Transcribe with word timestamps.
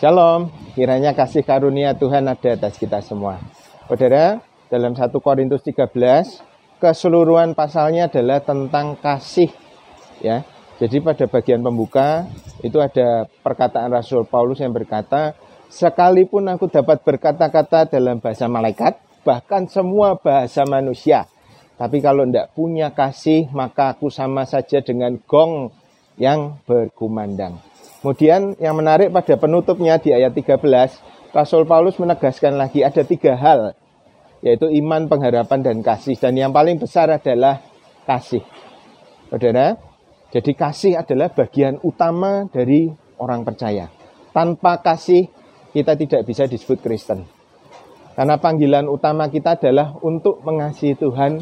Shalom, 0.00 0.48
kiranya 0.72 1.12
kasih 1.12 1.44
karunia 1.44 1.92
Tuhan 1.92 2.24
ada 2.24 2.56
atas 2.56 2.80
kita 2.80 3.04
semua. 3.04 3.36
Saudara, 3.84 4.40
dalam 4.72 4.96
1 4.96 5.12
Korintus 5.20 5.60
13, 5.60 6.40
keseluruhan 6.80 7.52
pasalnya 7.52 8.08
adalah 8.08 8.40
tentang 8.40 8.96
kasih. 8.96 9.52
Ya, 10.24 10.48
jadi 10.80 11.04
pada 11.04 11.28
bagian 11.28 11.60
pembuka 11.60 12.24
itu 12.64 12.80
ada 12.80 13.28
perkataan 13.44 13.92
Rasul 13.92 14.24
Paulus 14.24 14.64
yang 14.64 14.72
berkata, 14.72 15.36
sekalipun 15.68 16.48
aku 16.48 16.72
dapat 16.72 17.04
berkata-kata 17.04 17.92
dalam 17.92 18.24
bahasa 18.24 18.48
malaikat, 18.48 18.96
bahkan 19.20 19.68
semua 19.68 20.16
bahasa 20.16 20.64
manusia, 20.64 21.28
tapi 21.76 22.00
kalau 22.00 22.24
tidak 22.24 22.56
punya 22.56 22.88
kasih, 22.96 23.52
maka 23.52 23.92
aku 23.92 24.08
sama 24.08 24.48
saja 24.48 24.80
dengan 24.80 25.20
gong 25.28 25.68
yang 26.16 26.56
berkumandang. 26.64 27.69
Kemudian 28.00 28.56
yang 28.56 28.80
menarik 28.80 29.12
pada 29.12 29.36
penutupnya 29.36 30.00
di 30.00 30.16
ayat 30.16 30.32
13, 30.32 30.56
Rasul 31.36 31.68
Paulus 31.68 32.00
menegaskan 32.00 32.56
lagi 32.56 32.80
ada 32.80 33.04
tiga 33.04 33.36
hal, 33.36 33.76
yaitu 34.40 34.72
iman, 34.72 35.04
pengharapan, 35.04 35.60
dan 35.60 35.76
kasih. 35.84 36.16
Dan 36.16 36.40
yang 36.40 36.48
paling 36.48 36.80
besar 36.80 37.12
adalah 37.12 37.60
kasih. 38.08 38.40
Saudara, 39.28 39.76
jadi 40.32 40.52
kasih 40.56 40.96
adalah 40.96 41.28
bagian 41.28 41.76
utama 41.84 42.48
dari 42.48 42.88
orang 43.20 43.44
percaya. 43.44 43.92
Tanpa 44.32 44.80
kasih, 44.80 45.28
kita 45.76 45.92
tidak 45.94 46.24
bisa 46.24 46.48
disebut 46.48 46.80
Kristen. 46.80 47.28
Karena 48.16 48.40
panggilan 48.40 48.88
utama 48.88 49.28
kita 49.28 49.60
adalah 49.60 49.92
untuk 50.00 50.40
mengasihi 50.40 50.96
Tuhan 50.96 51.40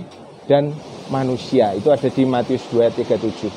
dan 0.50 0.74
manusia. 1.08 1.72
Itu 1.72 1.94
ada 1.94 2.10
di 2.10 2.22
Matius 2.26 2.66
2:37. 2.68 3.48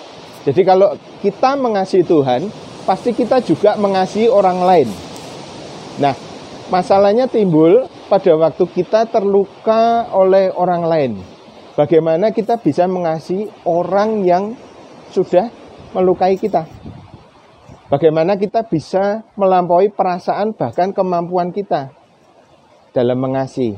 Jadi 0.47 0.61
kalau 0.63 0.95
kita 1.19 1.53
mengasihi 1.59 2.07
Tuhan, 2.07 2.49
pasti 2.85 3.13
kita 3.13 3.41
juga 3.43 3.77
mengasihi 3.77 4.27
orang 4.27 4.59
lain. 4.63 4.89
Nah, 6.01 6.15
masalahnya 6.73 7.29
timbul 7.29 7.85
pada 8.09 8.33
waktu 8.35 8.63
kita 8.67 9.07
terluka 9.07 10.09
oleh 10.11 10.51
orang 10.55 10.83
lain. 10.83 11.11
Bagaimana 11.77 12.35
kita 12.35 12.59
bisa 12.59 12.83
mengasihi 12.85 13.47
orang 13.63 14.27
yang 14.27 14.53
sudah 15.15 15.47
melukai 15.95 16.35
kita? 16.35 16.67
Bagaimana 17.91 18.39
kita 18.39 18.63
bisa 18.63 19.23
melampaui 19.35 19.91
perasaan 19.91 20.55
bahkan 20.55 20.95
kemampuan 20.95 21.51
kita 21.51 21.91
dalam 22.95 23.19
mengasihi? 23.19 23.75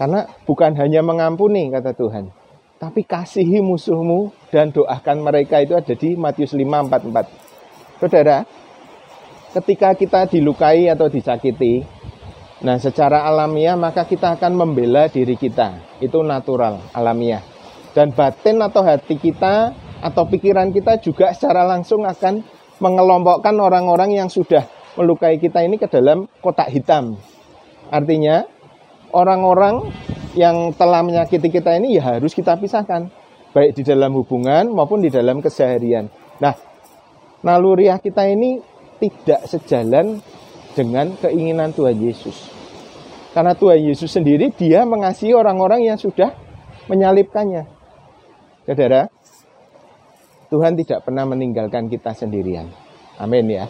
Karena 0.00 0.24
bukan 0.48 0.72
hanya 0.80 1.04
mengampuni 1.04 1.68
kata 1.68 1.92
Tuhan, 1.92 2.32
tapi 2.82 3.06
kasihi 3.06 3.62
musuhmu 3.62 4.34
dan 4.50 4.74
doakan 4.74 5.22
mereka 5.22 5.62
itu 5.62 5.78
ada 5.78 5.94
di 5.94 6.18
Matius 6.18 6.50
5:44. 6.50 7.30
Saudara, 8.02 8.42
ketika 9.54 9.94
kita 9.94 10.26
dilukai 10.26 10.90
atau 10.90 11.06
disakiti, 11.06 11.86
nah 12.66 12.82
secara 12.82 13.22
alamiah 13.22 13.78
maka 13.78 14.02
kita 14.02 14.34
akan 14.34 14.58
membela 14.58 15.06
diri 15.06 15.38
kita. 15.38 15.78
Itu 16.02 16.26
natural, 16.26 16.82
alamiah. 16.90 17.46
Dan 17.94 18.10
batin 18.10 18.58
atau 18.58 18.82
hati 18.82 19.14
kita 19.14 19.70
atau 20.02 20.26
pikiran 20.26 20.74
kita 20.74 20.98
juga 20.98 21.30
secara 21.30 21.62
langsung 21.62 22.02
akan 22.02 22.42
mengelompokkan 22.82 23.54
orang-orang 23.62 24.18
yang 24.18 24.26
sudah 24.26 24.66
melukai 24.98 25.38
kita 25.38 25.62
ini 25.62 25.78
ke 25.78 25.86
dalam 25.86 26.26
kotak 26.42 26.66
hitam. 26.74 27.14
Artinya, 27.94 28.42
orang-orang 29.14 29.86
yang 30.32 30.72
telah 30.72 31.04
menyakiti 31.04 31.48
kita 31.52 31.76
ini 31.76 32.00
ya 32.00 32.16
harus 32.16 32.32
kita 32.32 32.56
pisahkan 32.56 33.08
baik 33.52 33.76
di 33.76 33.82
dalam 33.84 34.16
hubungan 34.16 34.72
maupun 34.72 35.04
di 35.04 35.12
dalam 35.12 35.44
keseharian. 35.44 36.08
Nah, 36.40 36.56
naluriah 37.44 38.00
kita 38.00 38.24
ini 38.24 38.58
tidak 38.96 39.44
sejalan 39.44 40.24
dengan 40.72 41.12
keinginan 41.20 41.76
Tuhan 41.76 42.00
Yesus. 42.00 42.48
Karena 43.36 43.52
Tuhan 43.56 43.80
Yesus 43.80 44.12
sendiri 44.12 44.52
dia 44.52 44.84
mengasihi 44.88 45.36
orang-orang 45.36 45.84
yang 45.84 45.96
sudah 46.00 46.32
menyalibkannya. 46.88 47.64
Saudara, 48.64 49.08
Tuhan 50.52 50.76
tidak 50.76 51.04
pernah 51.08 51.24
meninggalkan 51.28 51.88
kita 51.88 52.12
sendirian. 52.12 52.68
Amin 53.16 53.48
ya. 53.48 53.68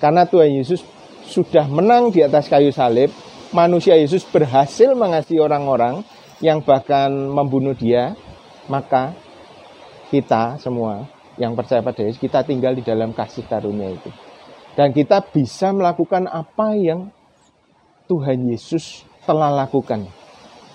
Karena 0.00 0.24
Tuhan 0.28 0.52
Yesus 0.52 0.84
sudah 1.28 1.68
menang 1.68 2.12
di 2.12 2.24
atas 2.24 2.48
kayu 2.48 2.72
salib, 2.72 3.12
manusia 3.50 3.98
Yesus 3.98 4.22
berhasil 4.26 4.94
mengasihi 4.94 5.42
orang-orang 5.42 6.02
yang 6.40 6.64
bahkan 6.64 7.10
membunuh 7.10 7.76
dia, 7.76 8.16
maka 8.70 9.12
kita 10.10 10.58
semua 10.58 11.06
yang 11.36 11.54
percaya 11.54 11.80
pada 11.80 12.02
Yesus, 12.02 12.20
kita 12.20 12.42
tinggal 12.44 12.74
di 12.74 12.82
dalam 12.84 13.14
kasih 13.14 13.46
karunia 13.46 13.94
itu. 13.94 14.10
Dan 14.74 14.94
kita 14.94 15.20
bisa 15.24 15.74
melakukan 15.74 16.30
apa 16.30 16.78
yang 16.78 17.10
Tuhan 18.06 18.48
Yesus 18.50 19.04
telah 19.26 19.52
lakukan. 19.52 20.06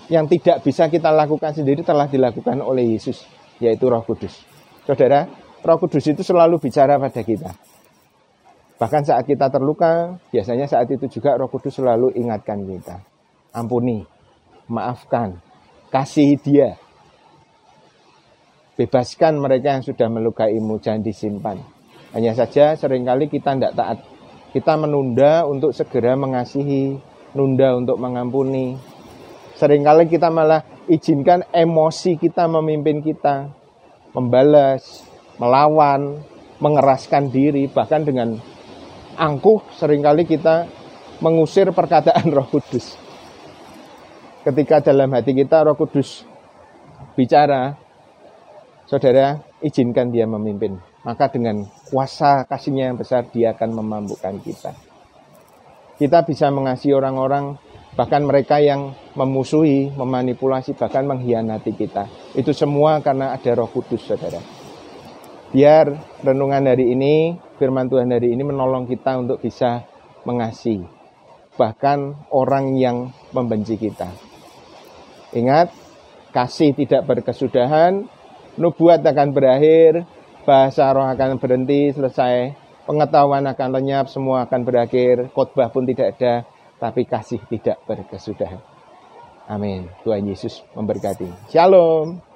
Yang 0.06 0.38
tidak 0.38 0.58
bisa 0.62 0.86
kita 0.88 1.10
lakukan 1.10 1.52
sendiri 1.56 1.82
telah 1.82 2.06
dilakukan 2.06 2.62
oleh 2.62 2.96
Yesus, 2.96 3.26
yaitu 3.58 3.90
Roh 3.90 4.06
Kudus. 4.06 4.46
Saudara, 4.86 5.26
Roh 5.66 5.78
Kudus 5.82 6.06
itu 6.06 6.22
selalu 6.22 6.62
bicara 6.62 7.02
pada 7.02 7.22
kita. 7.26 7.50
Bahkan 8.76 9.08
saat 9.08 9.24
kita 9.24 9.48
terluka, 9.48 10.20
biasanya 10.36 10.68
saat 10.68 10.92
itu 10.92 11.08
juga 11.08 11.40
Roh 11.40 11.48
Kudus 11.48 11.80
selalu 11.80 12.12
ingatkan 12.20 12.60
kita. 12.68 13.00
Ampuni, 13.56 14.04
maafkan, 14.68 15.40
kasih 15.88 16.36
dia. 16.44 16.76
Bebaskan 18.76 19.40
mereka 19.40 19.80
yang 19.80 19.84
sudah 19.88 20.12
melukaimu, 20.12 20.76
jangan 20.84 21.00
disimpan. 21.00 21.58
Hanya 22.12 22.36
saja 22.36 22.76
sering 22.76 23.08
kali 23.08 23.32
kita 23.32 23.56
tidak 23.56 23.80
taat. 23.80 23.98
Kita 24.52 24.76
menunda 24.76 25.48
untuk 25.48 25.72
segera 25.72 26.20
mengasihi, 26.20 27.00
nunda 27.32 27.80
untuk 27.80 27.96
mengampuni. 27.96 28.76
Seringkali 29.56 30.12
kita 30.12 30.28
malah 30.28 30.64
izinkan 30.92 31.48
emosi 31.56 32.20
kita 32.20 32.52
memimpin 32.52 33.00
kita. 33.00 33.48
Membalas, 34.12 35.08
melawan, 35.40 36.24
mengeraskan 36.60 37.32
diri, 37.32 37.68
bahkan 37.72 38.04
dengan 38.04 38.40
angkuh 39.16 39.64
sering 39.76 40.04
kali 40.04 40.28
kita 40.28 40.68
mengusir 41.24 41.72
perkataan 41.72 42.28
Roh 42.32 42.48
Kudus. 42.48 43.00
Ketika 44.46 44.84
dalam 44.84 45.10
hati 45.16 45.34
kita 45.34 45.66
Roh 45.66 45.80
Kudus 45.80 46.28
bicara, 47.18 47.74
saudara 48.86 49.42
izinkan 49.64 50.12
dia 50.12 50.28
memimpin. 50.30 50.78
Maka 51.06 51.30
dengan 51.30 51.66
kuasa 51.90 52.46
kasihnya 52.50 52.94
yang 52.94 52.98
besar 52.98 53.30
dia 53.30 53.54
akan 53.54 53.78
memampukan 53.78 54.42
kita. 54.42 54.74
Kita 55.96 56.26
bisa 56.28 56.52
mengasihi 56.52 56.92
orang-orang 56.92 57.56
bahkan 57.96 58.28
mereka 58.28 58.60
yang 58.60 58.92
memusuhi, 59.16 59.96
memanipulasi, 59.96 60.76
bahkan 60.76 61.08
mengkhianati 61.08 61.72
kita. 61.72 62.12
Itu 62.36 62.52
semua 62.52 63.00
karena 63.00 63.32
ada 63.32 63.52
Roh 63.56 63.72
Kudus, 63.72 64.04
saudara. 64.04 64.65
Biar 65.54 65.94
renungan 66.26 66.66
hari 66.66 66.94
ini, 66.96 67.38
firman 67.62 67.86
Tuhan 67.86 68.10
hari 68.10 68.34
ini 68.34 68.42
menolong 68.42 68.90
kita 68.90 69.22
untuk 69.22 69.44
bisa 69.44 69.86
mengasihi. 70.26 70.86
Bahkan 71.56 72.30
orang 72.34 72.76
yang 72.76 73.14
membenci 73.32 73.78
kita. 73.80 74.10
Ingat, 75.32 75.72
kasih 76.36 76.76
tidak 76.76 77.08
berkesudahan, 77.08 78.04
nubuat 78.60 79.06
akan 79.06 79.30
berakhir, 79.32 80.04
bahasa 80.44 80.92
roh 80.92 81.08
akan 81.08 81.40
berhenti, 81.40 81.96
selesai, 81.96 82.52
pengetahuan 82.84 83.48
akan 83.48 83.70
lenyap, 83.80 84.12
semua 84.12 84.44
akan 84.46 84.62
berakhir, 84.68 85.32
khotbah 85.32 85.72
pun 85.72 85.88
tidak 85.88 86.16
ada, 86.20 86.44
tapi 86.80 87.08
kasih 87.08 87.40
tidak 87.48 87.80
berkesudahan. 87.88 88.60
Amin. 89.48 89.88
Tuhan 90.02 90.26
Yesus 90.26 90.66
memberkati. 90.74 91.54
Shalom. 91.54 92.35